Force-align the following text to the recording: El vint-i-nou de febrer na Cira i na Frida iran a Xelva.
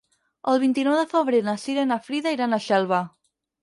El 0.53 0.59
vint-i-nou 0.63 0.95
de 1.01 1.05
febrer 1.13 1.43
na 1.51 1.57
Cira 1.67 1.87
i 1.87 1.93
na 1.93 2.01
Frida 2.09 2.37
iran 2.41 2.55
a 2.55 2.65
Xelva. 2.71 3.09